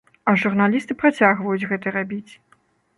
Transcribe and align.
А 0.31 0.33
журналісты 0.43 0.97
працягваюць 1.03 1.67
гэта 1.75 1.87
рабіць. 2.01 2.29